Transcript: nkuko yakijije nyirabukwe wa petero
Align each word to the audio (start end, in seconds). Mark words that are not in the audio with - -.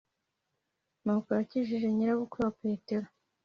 nkuko 1.03 1.29
yakijije 1.39 1.87
nyirabukwe 1.91 2.39
wa 2.45 2.51
petero 2.59 3.07